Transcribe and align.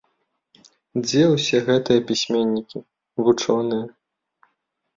Дзе 1.03 1.21
ўсе 1.33 1.57
гэтыя 1.67 1.99
пісьменнікі, 2.09 2.77
вучоныя? 3.23 3.85